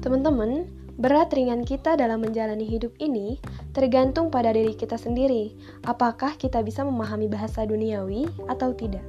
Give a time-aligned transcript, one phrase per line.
[0.00, 0.64] Teman-teman,
[0.96, 3.36] berat ringan kita dalam menjalani hidup ini
[3.76, 5.52] tergantung pada diri kita sendiri.
[5.84, 9.04] Apakah kita bisa memahami bahasa duniawi atau tidak?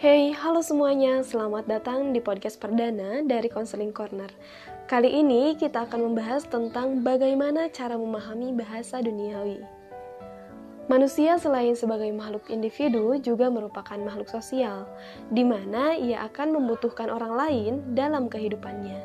[0.00, 1.20] Hey, halo semuanya.
[1.20, 4.32] Selamat datang di podcast perdana dari Counseling Corner.
[4.92, 9.64] Kali ini kita akan membahas tentang bagaimana cara memahami bahasa duniawi.
[10.84, 14.84] Manusia selain sebagai makhluk individu juga merupakan makhluk sosial,
[15.32, 19.00] di mana ia akan membutuhkan orang lain dalam kehidupannya.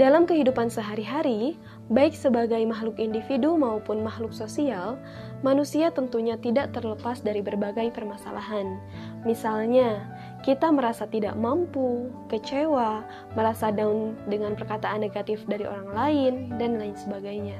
[0.00, 1.60] Dalam kehidupan sehari-hari,
[1.90, 5.00] baik sebagai makhluk individu maupun makhluk sosial,
[5.42, 8.78] manusia tentunya tidak terlepas dari berbagai permasalahan.
[9.26, 10.06] Misalnya,
[10.46, 13.02] kita merasa tidak mampu, kecewa,
[13.34, 17.58] merasa down dengan perkataan negatif dari orang lain, dan lain sebagainya.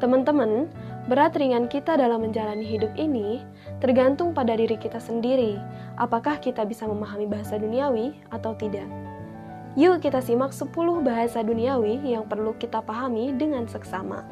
[0.00, 0.68] Teman-teman,
[1.08, 3.40] berat ringan kita dalam menjalani hidup ini
[3.80, 5.56] tergantung pada diri kita sendiri.
[5.96, 9.03] Apakah kita bisa memahami bahasa duniawi atau tidak?
[9.74, 10.70] Yuk kita simak 10
[11.02, 14.22] bahasa duniawi yang perlu kita pahami dengan seksama.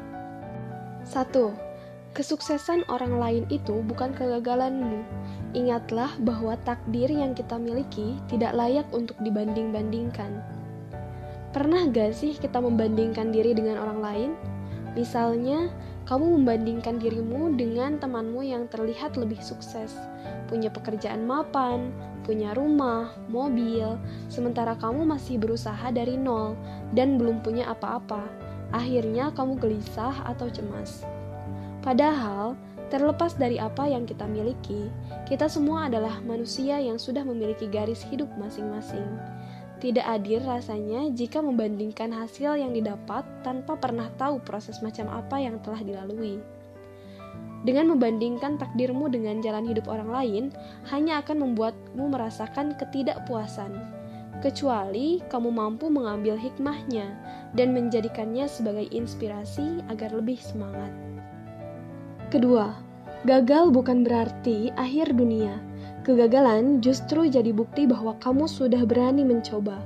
[1.03, 1.35] 1.
[2.15, 5.03] Kesuksesan orang lain itu bukan kegagalanmu.
[5.51, 10.39] Ingatlah bahwa takdir yang kita miliki tidak layak untuk dibanding-bandingkan.
[11.51, 14.31] Pernah gak sih kita membandingkan diri dengan orang lain?
[14.95, 15.67] Misalnya,
[16.07, 19.91] kamu membandingkan dirimu dengan temanmu yang terlihat lebih sukses,
[20.47, 21.91] punya pekerjaan mapan,
[22.23, 23.99] punya rumah, mobil,
[24.31, 26.55] sementara kamu masih berusaha dari nol
[26.95, 28.23] dan belum punya apa-apa.
[28.73, 31.05] Akhirnya kamu gelisah atau cemas.
[31.83, 32.55] Padahal,
[32.87, 34.87] terlepas dari apa yang kita miliki,
[35.27, 39.05] kita semua adalah manusia yang sudah memiliki garis hidup masing-masing.
[39.83, 45.59] Tidak adil rasanya jika membandingkan hasil yang didapat tanpa pernah tahu proses macam apa yang
[45.59, 46.39] telah dilalui.
[47.63, 50.43] Dengan membandingkan takdirmu dengan jalan hidup orang lain,
[50.91, 53.71] hanya akan membuatmu merasakan ketidakpuasan.
[54.43, 57.15] Kecuali kamu mampu mengambil hikmahnya
[57.55, 60.91] dan menjadikannya sebagai inspirasi agar lebih semangat.
[62.27, 62.75] Kedua,
[63.23, 65.63] gagal bukan berarti akhir dunia.
[66.03, 69.79] Kegagalan justru jadi bukti bahwa kamu sudah berani mencoba.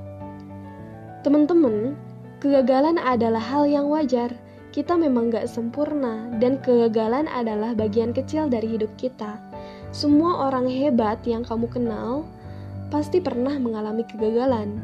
[1.22, 1.94] Teman-teman,
[2.42, 4.34] kegagalan adalah hal yang wajar
[4.78, 9.34] kita memang gak sempurna, dan kegagalan adalah bagian kecil dari hidup kita.
[9.90, 12.22] Semua orang hebat yang kamu kenal
[12.86, 14.78] pasti pernah mengalami kegagalan.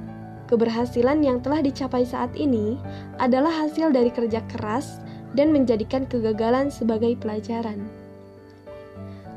[0.51, 2.75] Keberhasilan yang telah dicapai saat ini
[3.23, 4.99] adalah hasil dari kerja keras
[5.39, 7.87] dan menjadikan kegagalan sebagai pelajaran.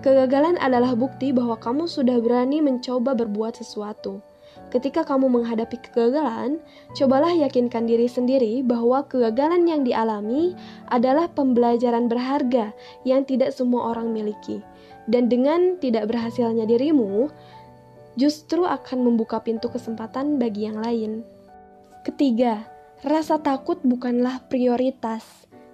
[0.02, 4.26] Kegagalan adalah bukti bahwa kamu sudah berani mencoba berbuat sesuatu.
[4.68, 6.60] Ketika kamu menghadapi kegagalan,
[6.92, 10.60] cobalah yakinkan diri sendiri bahwa kegagalan yang dialami
[10.92, 12.76] adalah pembelajaran berharga
[13.08, 14.60] yang tidak semua orang miliki.
[15.08, 17.32] Dan dengan tidak berhasilnya dirimu,
[18.20, 21.24] justru akan membuka pintu kesempatan bagi yang lain.
[22.04, 22.68] Ketiga,
[23.08, 25.24] rasa takut bukanlah prioritas.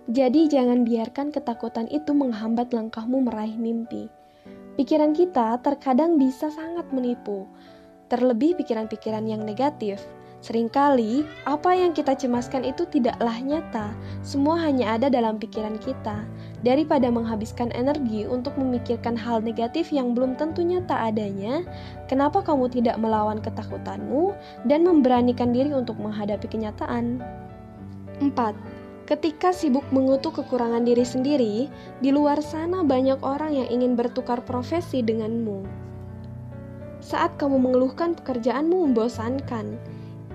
[0.05, 4.05] Jadi jangan biarkan ketakutan itu menghambat langkahmu meraih mimpi.
[4.77, 7.49] Pikiran kita terkadang bisa sangat menipu
[8.13, 9.97] terlebih pikiran-pikiran yang negatif.
[10.46, 16.28] Seringkali, apa yang kita cemaskan itu tidaklah nyata, semua hanya ada dalam pikiran kita.
[16.62, 21.63] Daripada menghabiskan energi untuk memikirkan hal negatif yang belum tentu nyata adanya,
[22.12, 24.35] kenapa kamu tidak melawan ketakutanmu
[24.68, 27.23] dan memberanikan diri untuk menghadapi kenyataan?
[28.19, 28.29] 4.
[29.07, 31.56] Ketika sibuk mengutuk kekurangan diri sendiri,
[32.03, 35.84] di luar sana banyak orang yang ingin bertukar profesi denganmu
[37.03, 39.75] saat kamu mengeluhkan pekerjaanmu membosankan.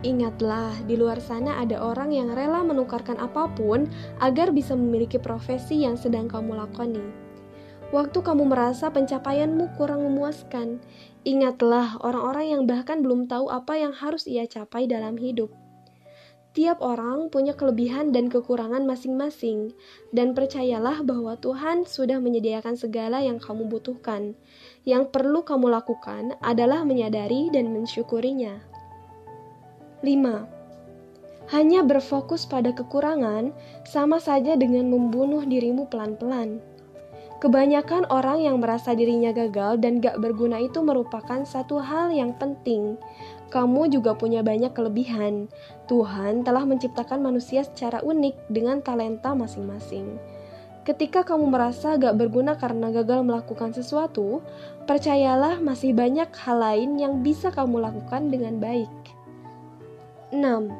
[0.04, 3.88] Ingatlah, di luar sana ada orang yang rela menukarkan apa pun
[4.20, 7.02] agar bisa memiliki profesi yang sedang kamu lakoni.
[7.88, 10.78] Waktu kamu merasa pencapaianmu kurang memuaskan,
[11.24, 15.48] ingatlah orang-orang yang bahkan belum tahu apa yang harus ia capai dalam hidup.
[16.58, 19.78] Tiap orang punya kelebihan dan kekurangan masing-masing,
[20.10, 24.34] dan percayalah bahwa Tuhan sudah menyediakan segala yang kamu butuhkan.
[24.82, 28.58] Yang perlu kamu lakukan adalah menyadari dan mensyukurinya.
[30.02, 31.54] 5.
[31.54, 33.54] Hanya berfokus pada kekurangan
[33.86, 36.58] sama saja dengan membunuh dirimu pelan-pelan.
[37.38, 42.98] Kebanyakan orang yang merasa dirinya gagal dan gak berguna itu merupakan satu hal yang penting.
[43.48, 45.48] Kamu juga punya banyak kelebihan.
[45.88, 50.20] Tuhan telah menciptakan manusia secara unik dengan talenta masing-masing.
[50.84, 54.40] Ketika kamu merasa gak berguna karena gagal melakukan sesuatu,
[54.88, 58.88] percayalah masih banyak hal lain yang bisa kamu lakukan dengan baik.
[60.32, 60.72] 6.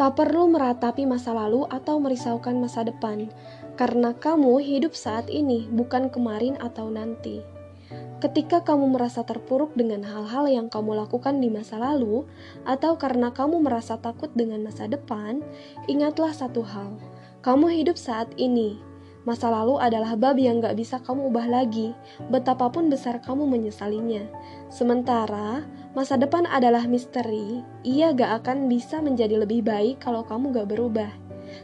[0.00, 3.28] Tak perlu meratapi masa lalu atau merisaukan masa depan,
[3.76, 7.51] karena kamu hidup saat ini, bukan kemarin atau nanti.
[8.22, 12.22] Ketika kamu merasa terpuruk dengan hal-hal yang kamu lakukan di masa lalu,
[12.62, 15.42] atau karena kamu merasa takut dengan masa depan,
[15.90, 17.02] ingatlah satu hal:
[17.42, 18.78] kamu hidup saat ini.
[19.26, 21.98] Masa lalu adalah bab yang gak bisa kamu ubah lagi,
[22.30, 24.22] betapapun besar kamu menyesalinya.
[24.70, 25.66] Sementara
[25.98, 31.10] masa depan adalah misteri, ia gak akan bisa menjadi lebih baik kalau kamu gak berubah.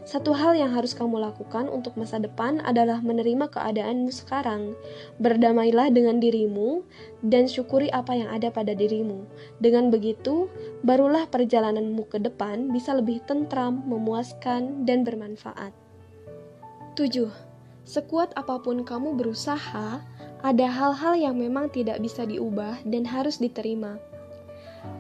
[0.06, 4.77] Satu hal yang harus kamu lakukan untuk masa depan adalah menerima keadaanmu sekarang.
[5.19, 6.85] Berdamailah dengan dirimu
[7.25, 9.27] dan syukuri apa yang ada pada dirimu.
[9.59, 10.47] Dengan begitu,
[10.87, 15.73] barulah perjalananmu ke depan bisa lebih tentram, memuaskan, dan bermanfaat.
[16.99, 17.31] 7.
[17.89, 20.05] Sekuat apa pun kamu berusaha,
[20.39, 23.99] ada hal-hal yang memang tidak bisa diubah dan harus diterima.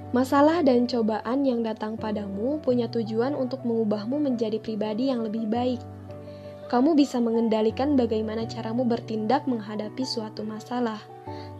[0.08, 5.84] Masalah dan cobaan yang datang padamu punya tujuan untuk mengubahmu menjadi pribadi yang lebih baik.
[6.72, 11.00] Kamu bisa mengendalikan bagaimana caramu bertindak menghadapi suatu masalah.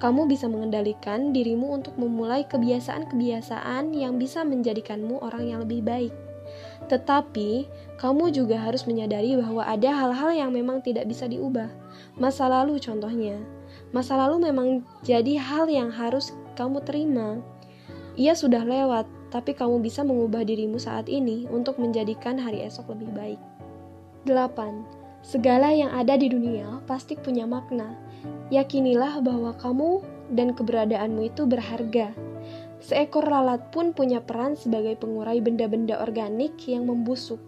[0.00, 6.12] Kamu bisa mengendalikan dirimu untuk memulai kebiasaan-kebiasaan yang bisa menjadikanmu orang yang lebih baik.
[6.88, 7.68] Tetapi,
[8.00, 11.68] kamu juga harus menyadari bahwa ada hal-hal yang memang tidak bisa diubah.
[12.16, 13.36] Masa lalu contohnya.
[13.92, 17.40] Masa lalu memang jadi hal yang harus kamu terima.
[18.18, 23.14] Ia sudah lewat, tapi kamu bisa mengubah dirimu saat ini untuk menjadikan hari esok lebih
[23.14, 23.40] baik.
[24.26, 25.22] 8.
[25.22, 27.94] Segala yang ada di dunia pasti punya makna.
[28.50, 30.02] Yakinilah bahwa kamu
[30.34, 32.10] dan keberadaanmu itu berharga.
[32.82, 37.38] Seekor lalat pun punya peran sebagai pengurai benda-benda organik yang membusuk.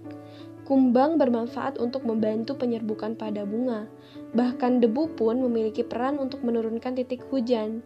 [0.71, 3.91] Kumbang bermanfaat untuk membantu penyerbukan pada bunga.
[4.39, 7.83] Bahkan debu pun memiliki peran untuk menurunkan titik hujan.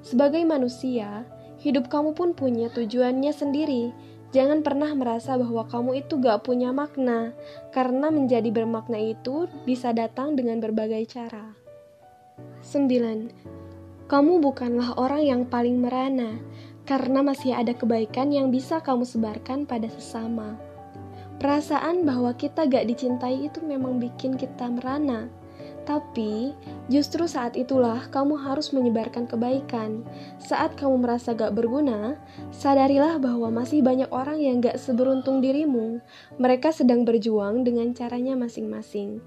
[0.00, 1.28] Sebagai manusia,
[1.62, 3.94] Hidup kamu pun punya tujuannya sendiri.
[4.34, 7.30] Jangan pernah merasa bahwa kamu itu gak punya makna,
[7.70, 11.54] karena menjadi bermakna itu bisa datang dengan berbagai cara.
[12.66, 14.10] 9.
[14.10, 16.40] Kamu bukanlah orang yang paling merana,
[16.82, 20.58] karena masih ada kebaikan yang bisa kamu sebarkan pada sesama.
[21.38, 25.30] Perasaan bahwa kita gak dicintai itu memang bikin kita merana,
[25.82, 26.54] tapi,
[26.86, 30.06] justru saat itulah kamu harus menyebarkan kebaikan.
[30.38, 32.16] Saat kamu merasa gak berguna,
[32.54, 35.98] sadarilah bahwa masih banyak orang yang gak seberuntung dirimu.
[36.38, 39.18] Mereka sedang berjuang dengan caranya masing-masing.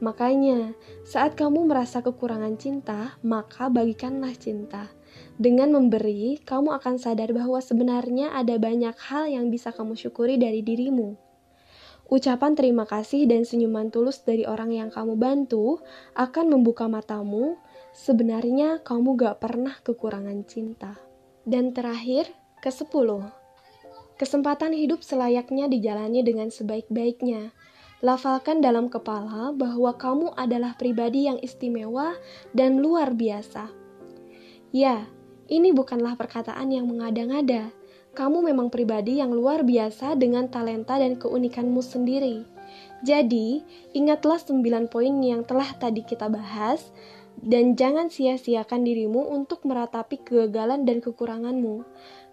[0.00, 0.72] Makanya,
[1.04, 4.88] saat kamu merasa kekurangan cinta, maka bagikanlah cinta.
[5.36, 10.64] Dengan memberi, kamu akan sadar bahwa sebenarnya ada banyak hal yang bisa kamu syukuri dari
[10.64, 11.29] dirimu.
[12.10, 15.78] Ucapan terima kasih dan senyuman tulus dari orang yang kamu bantu
[16.18, 17.54] akan membuka matamu.
[17.94, 20.98] Sebenarnya kamu gak pernah kekurangan cinta.
[21.46, 22.26] Dan terakhir,
[22.58, 23.30] ke sepuluh.
[24.18, 27.54] Kesempatan hidup selayaknya dijalani dengan sebaik-baiknya.
[28.02, 32.18] Lafalkan dalam kepala bahwa kamu adalah pribadi yang istimewa
[32.50, 33.70] dan luar biasa.
[34.74, 35.06] Ya,
[35.46, 37.70] ini bukanlah perkataan yang mengada-ngada
[38.10, 42.42] kamu memang pribadi yang luar biasa dengan talenta dan keunikanmu sendiri.
[43.00, 43.64] Jadi,
[43.96, 46.92] ingatlah 9 poin yang telah tadi kita bahas
[47.40, 51.86] dan jangan sia-siakan dirimu untuk meratapi kegagalan dan kekuranganmu.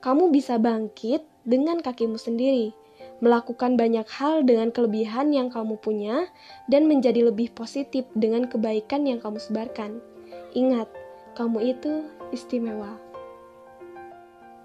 [0.03, 2.75] Kamu bisa bangkit dengan kakimu sendiri,
[3.23, 6.27] melakukan banyak hal dengan kelebihan yang kamu punya,
[6.67, 10.03] dan menjadi lebih positif dengan kebaikan yang kamu sebarkan.
[10.51, 10.91] Ingat,
[11.39, 12.03] kamu itu
[12.35, 13.06] istimewa.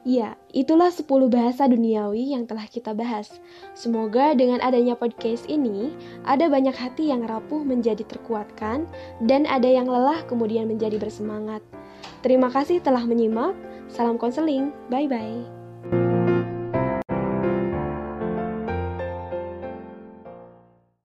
[0.02, 3.38] Ya, itulah 10 bahasa duniawi yang telah kita bahas.
[3.78, 5.94] Semoga dengan adanya podcast ini,
[6.26, 8.90] ada banyak hati yang rapuh menjadi terkuatkan,
[9.22, 11.62] dan ada yang lelah kemudian menjadi bersemangat.
[12.26, 13.54] Terima kasih telah menyimak.
[13.86, 14.74] Salam konseling.
[14.90, 15.61] Bye-bye.